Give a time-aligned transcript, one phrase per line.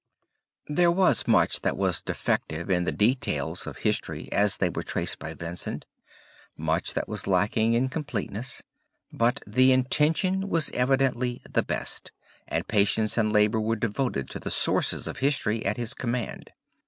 [0.67, 5.19] There was much that was defective in the details of history as they were traced
[5.19, 5.85] by Vincent,
[6.57, 8.63] much that was lacking in completeness,
[9.13, 12.11] but the intention was evidently the best,
[12.47, 16.49] and patience and labor were devoted to the sources of history at his command.